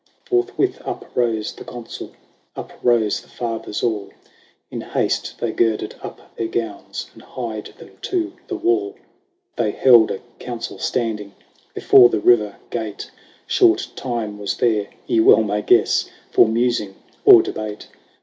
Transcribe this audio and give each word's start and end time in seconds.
Forthwith 0.25 0.81
up 0.83 1.11
rose 1.15 1.53
the 1.53 1.63
Consul, 1.63 2.13
Up 2.55 2.71
rose 2.81 3.21
the 3.21 3.27
Fathers 3.27 3.83
all; 3.83 4.09
In 4.71 4.81
haste 4.81 5.35
they 5.37 5.51
girded 5.51 5.93
up 6.01 6.35
their 6.35 6.47
gowns. 6.47 7.11
And 7.13 7.21
hied 7.21 7.67
them 7.77 7.91
to 8.01 8.33
the 8.47 8.55
wall. 8.55 8.93
XIX. 8.93 9.03
They 9.57 9.71
held 9.73 10.09
a 10.09 10.21
council 10.39 10.79
standing 10.79 11.35
Before 11.75 12.09
the 12.09 12.19
River 12.19 12.55
Gate; 12.71 13.11
Short 13.45 13.89
time 13.95 14.39
was 14.39 14.57
there, 14.57 14.87
ye 15.05 15.19
well 15.19 15.43
may 15.43 15.61
guess. 15.61 16.09
For 16.31 16.47
musing 16.47 16.95
or 17.23 17.43
debate. 17.43 17.87